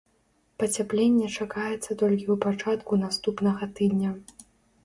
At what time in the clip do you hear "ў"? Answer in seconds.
2.25-2.35